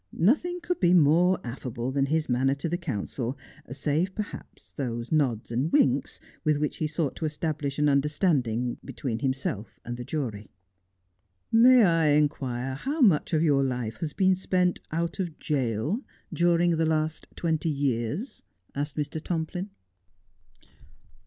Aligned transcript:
Nothing 0.11 0.59
could 0.61 0.79
be 0.79 0.95
more 0.95 1.39
affable 1.43 1.91
than 1.91 2.07
his 2.07 2.27
manner 2.27 2.55
to 2.55 2.67
the 2.67 2.75
counsel, 2.75 3.37
save 3.71 4.15
per 4.15 4.23
haps 4.23 4.71
those 4.71 5.11
nods 5.11 5.51
and 5.51 5.71
winks 5.71 6.19
with 6.43 6.57
which 6.57 6.77
he 6.77 6.87
sought 6.87 7.15
to 7.17 7.25
establish 7.25 7.77
an 7.77 7.87
understanding 7.87 8.79
between 8.83 9.19
himself 9.19 9.79
and 9.85 9.97
the 9.97 10.03
jury.' 10.03 10.49
May 11.67 11.83
I 11.83 12.05
inquire 12.07 12.73
how 12.73 13.01
much 13.01 13.31
of 13.31 13.43
your 13.43 13.63
life 13.63 13.97
has 13.97 14.11
been 14.13 14.35
spent 14.35 14.81
out 14.91 15.19
of 15.19 15.37
jail 15.37 16.01
during 16.33 16.77
the 16.77 16.85
last 16.87 17.27
twenty 17.35 17.69
years 17.69 18.41
V 18.73 18.81
asked 18.81 18.95
Mr. 18.95 19.21
Tomplin. 19.23 19.69